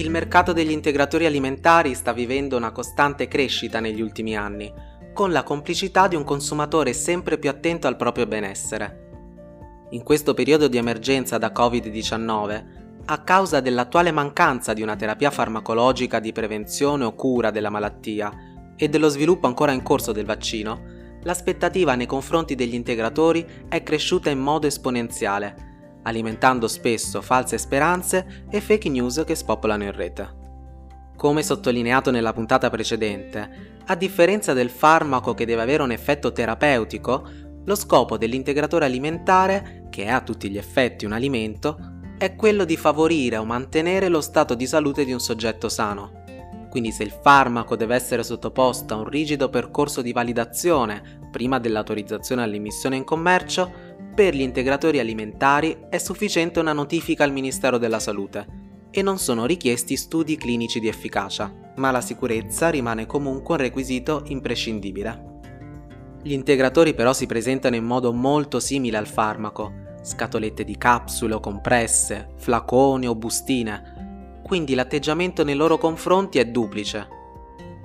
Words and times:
Il 0.00 0.08
mercato 0.08 0.54
degli 0.54 0.70
integratori 0.70 1.26
alimentari 1.26 1.92
sta 1.92 2.14
vivendo 2.14 2.56
una 2.56 2.72
costante 2.72 3.28
crescita 3.28 3.80
negli 3.80 4.00
ultimi 4.00 4.34
anni, 4.34 4.72
con 5.12 5.30
la 5.30 5.42
complicità 5.42 6.08
di 6.08 6.16
un 6.16 6.24
consumatore 6.24 6.94
sempre 6.94 7.36
più 7.36 7.50
attento 7.50 7.86
al 7.86 7.96
proprio 7.96 8.26
benessere. 8.26 9.08
In 9.90 10.02
questo 10.02 10.32
periodo 10.32 10.68
di 10.68 10.78
emergenza 10.78 11.36
da 11.36 11.52
Covid-19, 11.54 12.64
a 13.04 13.22
causa 13.22 13.60
dell'attuale 13.60 14.10
mancanza 14.10 14.72
di 14.72 14.80
una 14.80 14.96
terapia 14.96 15.30
farmacologica 15.30 16.18
di 16.18 16.32
prevenzione 16.32 17.04
o 17.04 17.14
cura 17.14 17.50
della 17.50 17.68
malattia 17.68 18.32
e 18.76 18.88
dello 18.88 19.08
sviluppo 19.08 19.48
ancora 19.48 19.72
in 19.72 19.82
corso 19.82 20.12
del 20.12 20.24
vaccino, 20.24 20.80
l'aspettativa 21.24 21.94
nei 21.94 22.06
confronti 22.06 22.54
degli 22.54 22.72
integratori 22.72 23.46
è 23.68 23.82
cresciuta 23.82 24.30
in 24.30 24.38
modo 24.38 24.66
esponenziale, 24.66 25.69
alimentando 26.02 26.68
spesso 26.68 27.20
false 27.20 27.58
speranze 27.58 28.44
e 28.50 28.60
fake 28.60 28.88
news 28.88 29.22
che 29.26 29.34
spopolano 29.34 29.84
in 29.84 29.92
rete. 29.92 30.38
Come 31.16 31.42
sottolineato 31.42 32.10
nella 32.10 32.32
puntata 32.32 32.70
precedente, 32.70 33.78
a 33.86 33.94
differenza 33.94 34.52
del 34.52 34.70
farmaco 34.70 35.34
che 35.34 35.44
deve 35.44 35.62
avere 35.62 35.82
un 35.82 35.92
effetto 35.92 36.32
terapeutico, 36.32 37.28
lo 37.64 37.74
scopo 37.74 38.16
dell'integratore 38.16 38.86
alimentare, 38.86 39.86
che 39.90 40.04
è 40.04 40.08
a 40.08 40.22
tutti 40.22 40.48
gli 40.48 40.56
effetti 40.56 41.04
un 41.04 41.12
alimento, 41.12 41.78
è 42.16 42.36
quello 42.36 42.64
di 42.64 42.76
favorire 42.76 43.36
o 43.36 43.44
mantenere 43.44 44.08
lo 44.08 44.20
stato 44.20 44.54
di 44.54 44.66
salute 44.66 45.04
di 45.04 45.12
un 45.12 45.20
soggetto 45.20 45.68
sano. 45.68 46.18
Quindi 46.70 46.92
se 46.92 47.02
il 47.02 47.10
farmaco 47.10 47.76
deve 47.76 47.96
essere 47.96 48.22
sottoposto 48.22 48.94
a 48.94 48.98
un 48.98 49.08
rigido 49.08 49.48
percorso 49.48 50.02
di 50.02 50.12
validazione 50.12 51.18
prima 51.30 51.58
dell'autorizzazione 51.58 52.42
all'immissione 52.42 52.96
in 52.96 53.04
commercio, 53.04 53.72
per 54.14 54.34
gli 54.34 54.40
integratori 54.40 54.98
alimentari 54.98 55.86
è 55.88 55.98
sufficiente 55.98 56.60
una 56.60 56.72
notifica 56.72 57.24
al 57.24 57.32
Ministero 57.32 57.78
della 57.78 58.00
Salute 58.00 58.46
e 58.90 59.02
non 59.02 59.18
sono 59.18 59.46
richiesti 59.46 59.96
studi 59.96 60.36
clinici 60.36 60.80
di 60.80 60.88
efficacia, 60.88 61.52
ma 61.76 61.90
la 61.90 62.00
sicurezza 62.00 62.70
rimane 62.70 63.06
comunque 63.06 63.54
un 63.54 63.60
requisito 63.60 64.24
imprescindibile. 64.26 65.28
Gli 66.22 66.32
integratori 66.32 66.92
però 66.92 67.12
si 67.12 67.26
presentano 67.26 67.76
in 67.76 67.84
modo 67.84 68.12
molto 68.12 68.60
simile 68.60 68.96
al 68.96 69.06
farmaco, 69.06 69.72
scatolette 70.02 70.64
di 70.64 70.76
capsule 70.76 71.34
o 71.34 71.40
compresse, 71.40 72.32
flaconi 72.36 73.06
o 73.06 73.14
bustine, 73.14 74.40
quindi 74.42 74.74
l'atteggiamento 74.74 75.44
nei 75.44 75.54
loro 75.54 75.78
confronti 75.78 76.38
è 76.38 76.46
duplice. 76.46 77.08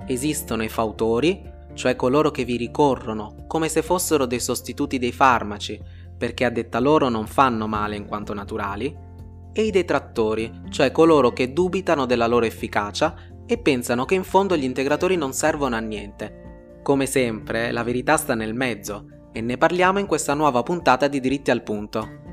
Esistono 0.06 0.64
i 0.64 0.68
fautori, 0.68 1.54
cioè 1.74 1.94
coloro 1.94 2.30
che 2.30 2.44
vi 2.44 2.56
ricorrono 2.56 3.44
come 3.46 3.68
se 3.68 3.82
fossero 3.82 4.26
dei 4.26 4.40
sostituti 4.40 4.98
dei 4.98 5.12
farmaci, 5.12 5.80
perché 6.16 6.44
a 6.44 6.50
detta 6.50 6.78
loro 6.78 7.08
non 7.08 7.26
fanno 7.26 7.66
male 7.66 7.96
in 7.96 8.06
quanto 8.06 8.34
naturali, 8.34 9.04
e 9.52 9.62
i 9.62 9.70
detrattori, 9.70 10.52
cioè 10.68 10.90
coloro 10.90 11.32
che 11.32 11.52
dubitano 11.52 12.04
della 12.04 12.26
loro 12.26 12.44
efficacia 12.44 13.14
e 13.46 13.58
pensano 13.58 14.04
che 14.04 14.14
in 14.14 14.24
fondo 14.24 14.56
gli 14.56 14.64
integratori 14.64 15.16
non 15.16 15.32
servono 15.32 15.76
a 15.76 15.80
niente. 15.80 16.80
Come 16.82 17.06
sempre, 17.06 17.72
la 17.72 17.82
verità 17.82 18.16
sta 18.16 18.34
nel 18.34 18.54
mezzo 18.54 19.06
e 19.32 19.40
ne 19.40 19.56
parliamo 19.56 19.98
in 19.98 20.06
questa 20.06 20.34
nuova 20.34 20.62
puntata 20.62 21.08
di 21.08 21.20
Diritti 21.20 21.50
al 21.50 21.62
Punto. 21.62 22.24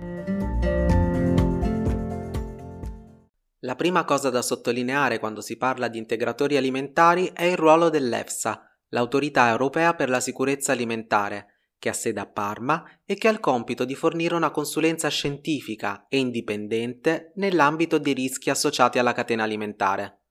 La 3.62 3.76
prima 3.76 4.04
cosa 4.04 4.30
da 4.30 4.42
sottolineare 4.42 5.20
quando 5.20 5.40
si 5.40 5.56
parla 5.56 5.88
di 5.88 5.98
integratori 5.98 6.58
alimentari 6.58 7.32
è 7.34 7.44
il 7.44 7.56
ruolo 7.56 7.90
dell'EFSA, 7.90 8.62
l'autorità 8.90 9.50
europea 9.50 9.94
per 9.94 10.10
la 10.10 10.20
sicurezza 10.20 10.74
alimentare, 10.74 11.53
che 11.84 11.90
ha 11.90 11.94
sede 11.94 12.22
a 12.22 12.26
Parma 12.26 12.82
e 13.04 13.16
che 13.16 13.28
ha 13.28 13.32
il 13.32 13.42
compito 13.42 13.84
di 13.84 13.94
fornire 13.94 14.36
una 14.36 14.52
consulenza 14.52 15.10
scientifica 15.10 16.06
e 16.08 16.18
indipendente 16.18 17.34
nell'ambito 17.36 17.98
dei 17.98 18.14
rischi 18.14 18.50
associati 18.50 19.00
alla 19.00 19.12
catena 19.12 19.44
alimentare. 19.44 20.22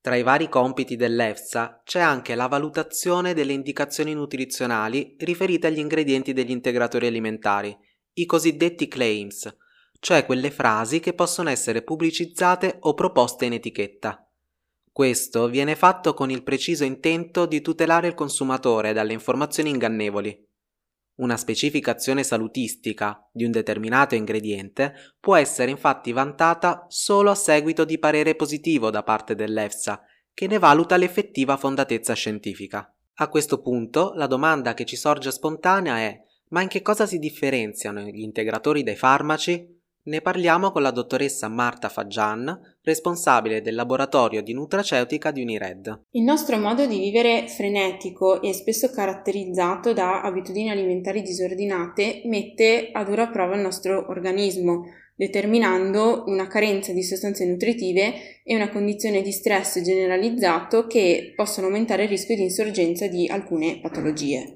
Tra 0.00 0.16
i 0.16 0.22
vari 0.22 0.48
compiti 0.48 0.96
dell'EFSA 0.96 1.82
c'è 1.84 2.00
anche 2.00 2.34
la 2.34 2.46
valutazione 2.46 3.34
delle 3.34 3.52
indicazioni 3.52 4.14
nutrizionali 4.14 5.16
riferite 5.18 5.66
agli 5.66 5.80
ingredienti 5.80 6.32
degli 6.32 6.50
integratori 6.50 7.06
alimentari, 7.06 7.76
i 8.14 8.24
cosiddetti 8.24 8.88
claims, 8.88 9.54
cioè 10.00 10.24
quelle 10.24 10.50
frasi 10.50 11.00
che 11.00 11.12
possono 11.12 11.50
essere 11.50 11.82
pubblicizzate 11.82 12.78
o 12.80 12.94
proposte 12.94 13.44
in 13.44 13.52
etichetta. 13.52 14.26
Questo 14.90 15.46
viene 15.48 15.76
fatto 15.76 16.14
con 16.14 16.30
il 16.30 16.42
preciso 16.42 16.84
intento 16.84 17.44
di 17.44 17.60
tutelare 17.60 18.08
il 18.08 18.14
consumatore 18.14 18.94
dalle 18.94 19.12
informazioni 19.12 19.68
ingannevoli. 19.68 20.44
Una 21.16 21.36
specificazione 21.36 22.22
salutistica 22.22 23.26
di 23.32 23.44
un 23.44 23.50
determinato 23.50 24.14
ingrediente 24.14 24.94
può 25.18 25.34
essere 25.36 25.70
infatti 25.70 26.12
vantata 26.12 26.84
solo 26.88 27.30
a 27.30 27.34
seguito 27.34 27.84
di 27.86 27.98
parere 27.98 28.34
positivo 28.34 28.90
da 28.90 29.02
parte 29.02 29.34
dell'EFSA, 29.34 30.02
che 30.34 30.46
ne 30.46 30.58
valuta 30.58 30.96
l'effettiva 30.96 31.56
fondatezza 31.56 32.12
scientifica. 32.12 32.94
A 33.14 33.28
questo 33.28 33.62
punto 33.62 34.12
la 34.14 34.26
domanda 34.26 34.74
che 34.74 34.84
ci 34.84 34.96
sorge 34.96 35.30
spontanea 35.30 35.96
è 35.98 36.20
ma 36.48 36.60
in 36.60 36.68
che 36.68 36.82
cosa 36.82 37.06
si 37.06 37.18
differenziano 37.18 38.02
gli 38.02 38.20
integratori 38.20 38.82
dai 38.82 38.94
farmaci? 38.94 39.75
Ne 40.06 40.20
parliamo 40.20 40.70
con 40.70 40.82
la 40.82 40.92
dottoressa 40.92 41.48
Marta 41.48 41.88
Faggian, 41.88 42.76
responsabile 42.82 43.60
del 43.60 43.74
laboratorio 43.74 44.40
di 44.40 44.52
nutraceutica 44.52 45.32
di 45.32 45.42
Unired. 45.42 46.02
Il 46.12 46.22
nostro 46.22 46.58
modo 46.58 46.86
di 46.86 46.96
vivere 46.96 47.48
frenetico 47.48 48.40
e 48.40 48.52
spesso 48.52 48.88
caratterizzato 48.92 49.92
da 49.92 50.20
abitudini 50.20 50.70
alimentari 50.70 51.22
disordinate 51.22 52.22
mette 52.26 52.90
a 52.92 53.02
dura 53.02 53.26
prova 53.30 53.56
il 53.56 53.62
nostro 53.62 54.06
organismo, 54.08 54.84
determinando 55.16 56.22
una 56.28 56.46
carenza 56.46 56.92
di 56.92 57.02
sostanze 57.02 57.44
nutritive 57.44 58.42
e 58.44 58.54
una 58.54 58.70
condizione 58.70 59.22
di 59.22 59.32
stress 59.32 59.80
generalizzato 59.82 60.86
che 60.86 61.32
possono 61.34 61.66
aumentare 61.66 62.04
il 62.04 62.10
rischio 62.10 62.36
di 62.36 62.42
insorgenza 62.42 63.08
di 63.08 63.26
alcune 63.26 63.80
patologie. 63.80 64.54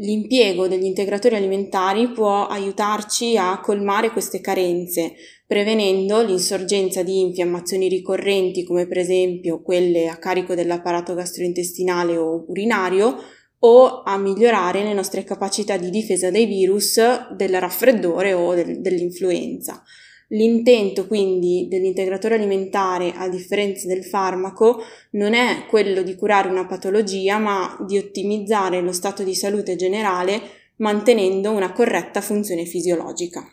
L'impiego 0.00 0.68
degli 0.68 0.84
integratori 0.84 1.36
alimentari 1.36 2.10
può 2.10 2.46
aiutarci 2.46 3.38
a 3.38 3.58
colmare 3.60 4.10
queste 4.10 4.42
carenze, 4.42 5.14
prevenendo 5.46 6.22
l'insorgenza 6.22 7.02
di 7.02 7.20
infiammazioni 7.20 7.88
ricorrenti 7.88 8.62
come 8.62 8.86
per 8.86 8.98
esempio 8.98 9.62
quelle 9.62 10.08
a 10.08 10.18
carico 10.18 10.54
dell'apparato 10.54 11.14
gastrointestinale 11.14 12.14
o 12.18 12.44
urinario 12.46 13.16
o 13.60 14.02
a 14.02 14.18
migliorare 14.18 14.82
le 14.82 14.92
nostre 14.92 15.24
capacità 15.24 15.78
di 15.78 15.88
difesa 15.88 16.30
dai 16.30 16.44
virus 16.44 17.00
del 17.34 17.58
raffreddore 17.58 18.34
o 18.34 18.52
del, 18.54 18.82
dell'influenza. 18.82 19.82
L'intento 20.30 21.06
quindi 21.06 21.68
dell'integratore 21.70 22.34
alimentare, 22.34 23.12
a 23.12 23.28
differenza 23.28 23.86
del 23.86 24.04
farmaco, 24.04 24.82
non 25.12 25.34
è 25.34 25.66
quello 25.68 26.02
di 26.02 26.16
curare 26.16 26.48
una 26.48 26.66
patologia, 26.66 27.38
ma 27.38 27.76
di 27.86 27.96
ottimizzare 27.96 28.80
lo 28.80 28.90
stato 28.90 29.22
di 29.22 29.36
salute 29.36 29.76
generale 29.76 30.40
mantenendo 30.78 31.52
una 31.52 31.72
corretta 31.72 32.20
funzione 32.20 32.64
fisiologica. 32.64 33.48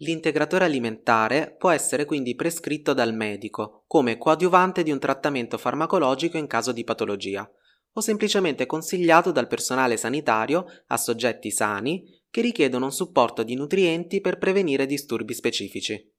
L'integratore 0.00 0.64
alimentare 0.64 1.54
può 1.58 1.70
essere 1.70 2.06
quindi 2.06 2.34
prescritto 2.34 2.94
dal 2.94 3.12
medico 3.12 3.82
come 3.86 4.16
coadiuvante 4.16 4.82
di 4.82 4.90
un 4.90 4.98
trattamento 4.98 5.58
farmacologico 5.58 6.38
in 6.38 6.46
caso 6.46 6.72
di 6.72 6.84
patologia 6.84 7.50
o 7.98 8.00
semplicemente 8.00 8.66
consigliato 8.66 9.30
dal 9.30 9.46
personale 9.46 9.96
sanitario 9.96 10.66
a 10.86 10.96
soggetti 10.96 11.50
sani 11.50 12.04
che 12.30 12.40
richiedono 12.40 12.86
un 12.86 12.92
supporto 12.92 13.42
di 13.42 13.54
nutrienti 13.54 14.20
per 14.20 14.38
prevenire 14.38 14.86
disturbi 14.86 15.34
specifici. 15.34 16.12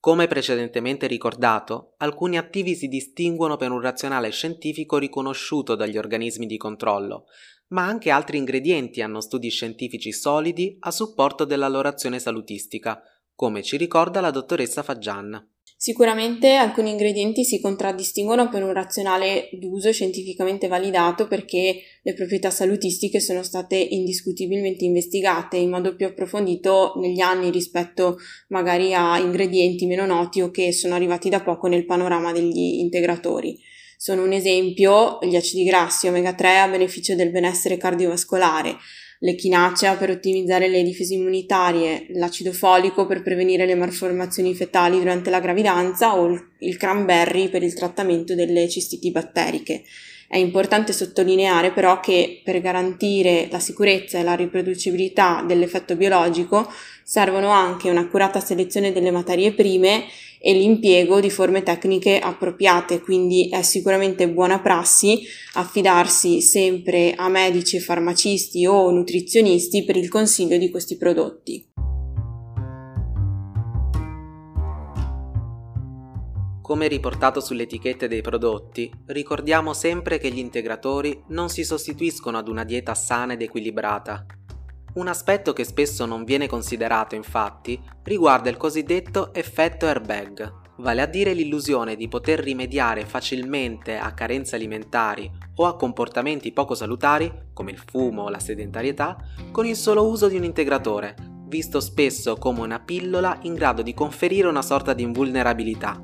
Come 0.00 0.28
precedentemente 0.28 1.08
ricordato, 1.08 1.94
alcuni 1.98 2.38
attivi 2.38 2.76
si 2.76 2.86
distinguono 2.86 3.56
per 3.56 3.72
un 3.72 3.80
razionale 3.80 4.30
scientifico 4.30 4.96
riconosciuto 4.96 5.74
dagli 5.74 5.98
organismi 5.98 6.46
di 6.46 6.56
controllo, 6.56 7.24
ma 7.68 7.84
anche 7.84 8.10
altri 8.10 8.38
ingredienti 8.38 9.02
hanno 9.02 9.20
studi 9.20 9.50
scientifici 9.50 10.12
solidi 10.12 10.76
a 10.80 10.92
supporto 10.92 11.44
della 11.44 11.68
loro 11.68 11.88
azione 11.88 12.20
salutistica, 12.20 13.02
come 13.34 13.62
ci 13.62 13.76
ricorda 13.76 14.20
la 14.20 14.30
dottoressa 14.30 14.84
Faggian. 14.84 15.56
Sicuramente 15.76 16.54
alcuni 16.54 16.90
ingredienti 16.90 17.44
si 17.44 17.60
contraddistinguono 17.60 18.48
per 18.48 18.62
un 18.62 18.72
razionale 18.72 19.48
d'uso 19.52 19.92
scientificamente 19.92 20.66
validato 20.66 21.28
perché 21.28 21.80
le 22.02 22.14
proprietà 22.14 22.50
salutistiche 22.50 23.20
sono 23.20 23.42
state 23.42 23.76
indiscutibilmente 23.76 24.84
investigate 24.84 25.56
in 25.56 25.70
modo 25.70 25.94
più 25.94 26.06
approfondito 26.06 26.94
negli 26.96 27.20
anni 27.20 27.50
rispetto 27.50 28.18
magari 28.48 28.92
a 28.94 29.18
ingredienti 29.18 29.86
meno 29.86 30.04
noti 30.06 30.40
o 30.40 30.50
che 30.50 30.72
sono 30.72 30.94
arrivati 30.94 31.28
da 31.28 31.42
poco 31.42 31.68
nel 31.68 31.84
panorama 31.84 32.32
degli 32.32 32.78
integratori. 32.80 33.58
Sono 33.96 34.22
un 34.22 34.32
esempio 34.32 35.18
gli 35.22 35.34
acidi 35.34 35.64
grassi 35.64 36.06
omega 36.06 36.32
3 36.32 36.58
a 36.58 36.68
beneficio 36.68 37.14
del 37.14 37.30
benessere 37.30 37.76
cardiovascolare, 37.76 38.76
l'echinacea 39.20 39.94
per 39.96 40.10
ottimizzare 40.10 40.68
le 40.68 40.82
difese 40.82 41.14
immunitarie, 41.14 42.06
l'acido 42.10 42.52
folico 42.52 43.06
per 43.06 43.22
prevenire 43.22 43.66
le 43.66 43.74
malformazioni 43.74 44.54
fetali 44.54 44.98
durante 44.98 45.30
la 45.30 45.40
gravidanza 45.40 46.16
o 46.16 46.38
il 46.58 46.76
cranberry 46.76 47.48
per 47.48 47.62
il 47.62 47.74
trattamento 47.74 48.34
delle 48.34 48.68
cistiti 48.68 49.10
batteriche. 49.10 49.82
È 50.28 50.36
importante 50.36 50.92
sottolineare 50.92 51.72
però 51.72 52.00
che 52.00 52.42
per 52.44 52.60
garantire 52.60 53.48
la 53.50 53.58
sicurezza 53.58 54.18
e 54.18 54.22
la 54.22 54.34
riproducibilità 54.34 55.42
dell'effetto 55.46 55.96
biologico 55.96 56.70
servono 57.02 57.48
anche 57.48 57.88
un'accurata 57.88 58.38
selezione 58.38 58.92
delle 58.92 59.10
materie 59.10 59.52
prime 59.52 60.04
e 60.40 60.52
l'impiego 60.52 61.20
di 61.20 61.30
forme 61.30 61.62
tecniche 61.62 62.18
appropriate, 62.18 63.00
quindi 63.00 63.48
è 63.48 63.62
sicuramente 63.62 64.28
buona 64.28 64.60
prassi 64.60 65.20
affidarsi 65.54 66.40
sempre 66.40 67.14
a 67.14 67.28
medici 67.28 67.80
farmacisti 67.80 68.66
o 68.66 68.90
nutrizionisti 68.90 69.84
per 69.84 69.96
il 69.96 70.08
consiglio 70.08 70.56
di 70.56 70.70
questi 70.70 70.96
prodotti. 70.96 71.66
Come 76.68 76.86
riportato 76.86 77.40
sulle 77.40 77.62
etichette 77.62 78.08
dei 78.08 78.20
prodotti, 78.20 78.92
ricordiamo 79.06 79.72
sempre 79.72 80.18
che 80.18 80.30
gli 80.30 80.38
integratori 80.38 81.18
non 81.28 81.48
si 81.48 81.64
sostituiscono 81.64 82.36
ad 82.36 82.46
una 82.46 82.64
dieta 82.64 82.94
sana 82.94 83.32
ed 83.32 83.40
equilibrata. 83.40 84.26
Un 84.94 85.06
aspetto 85.06 85.52
che 85.52 85.64
spesso 85.64 86.06
non 86.06 86.24
viene 86.24 86.48
considerato, 86.48 87.14
infatti, 87.14 87.80
riguarda 88.04 88.48
il 88.48 88.56
cosiddetto 88.56 89.32
effetto 89.34 89.86
airbag, 89.86 90.52
vale 90.78 91.02
a 91.02 91.06
dire 91.06 91.34
l'illusione 91.34 91.94
di 91.94 92.08
poter 92.08 92.40
rimediare 92.40 93.04
facilmente 93.04 93.96
a 93.96 94.12
carenze 94.12 94.56
alimentari 94.56 95.30
o 95.56 95.66
a 95.66 95.76
comportamenti 95.76 96.52
poco 96.52 96.74
salutari, 96.74 97.30
come 97.52 97.70
il 97.70 97.82
fumo 97.84 98.22
o 98.22 98.28
la 98.28 98.38
sedentarietà, 98.38 99.16
con 99.52 99.66
il 99.66 99.76
solo 99.76 100.08
uso 100.08 100.28
di 100.28 100.36
un 100.36 100.44
integratore, 100.44 101.14
visto 101.46 101.80
spesso 101.80 102.36
come 102.36 102.60
una 102.60 102.80
pillola 102.80 103.38
in 103.42 103.54
grado 103.54 103.82
di 103.82 103.94
conferire 103.94 104.48
una 104.48 104.62
sorta 104.62 104.94
di 104.94 105.02
invulnerabilità. 105.02 106.02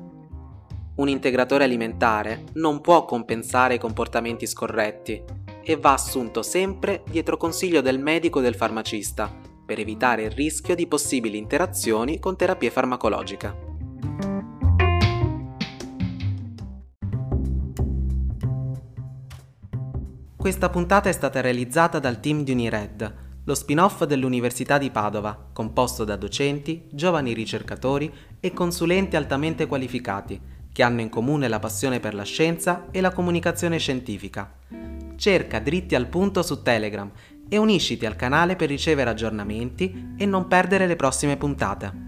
Un 0.95 1.09
integratore 1.09 1.65
alimentare 1.65 2.45
non 2.53 2.79
può 2.79 3.03
compensare 3.03 3.73
i 3.73 3.79
comportamenti 3.79 4.47
scorretti 4.47 5.44
e 5.67 5.75
va 5.77 5.93
assunto 5.93 6.43
sempre 6.43 7.03
dietro 7.09 7.37
consiglio 7.37 7.81
del 7.81 7.97
medico 7.97 8.37
o 8.37 8.41
del 8.41 8.53
farmacista 8.53 9.33
per 9.65 9.79
evitare 9.79 10.23
il 10.23 10.31
rischio 10.31 10.75
di 10.75 10.85
possibili 10.85 11.39
interazioni 11.39 12.19
con 12.19 12.37
terapia 12.37 12.69
farmacologica. 12.69 13.73
Questa 20.37 20.69
puntata 20.69 21.09
è 21.09 21.11
stata 21.11 21.41
realizzata 21.41 21.97
dal 21.97 22.19
team 22.19 22.43
di 22.43 22.51
Unired, 22.51 23.15
lo 23.43 23.55
spin-off 23.55 24.03
dell'Università 24.03 24.77
di 24.77 24.91
Padova, 24.91 25.49
composto 25.51 26.03
da 26.03 26.15
docenti, 26.15 26.87
giovani 26.91 27.33
ricercatori 27.33 28.13
e 28.39 28.53
consulenti 28.53 29.15
altamente 29.15 29.65
qualificati 29.65 30.39
che 30.71 30.83
hanno 30.83 31.01
in 31.01 31.09
comune 31.09 31.47
la 31.47 31.59
passione 31.59 31.99
per 31.99 32.13
la 32.13 32.23
scienza 32.23 32.87
e 32.91 33.01
la 33.01 33.11
comunicazione 33.11 33.79
scientifica. 33.79 34.57
Cerca 35.15 35.59
dritti 35.59 35.95
al 35.95 36.07
punto 36.07 36.41
su 36.41 36.61
Telegram 36.61 37.11
e 37.47 37.57
unisciti 37.57 38.05
al 38.05 38.15
canale 38.15 38.55
per 38.55 38.69
ricevere 38.69 39.09
aggiornamenti 39.09 40.13
e 40.17 40.25
non 40.25 40.47
perdere 40.47 40.87
le 40.87 40.95
prossime 40.95 41.37
puntate. 41.37 42.04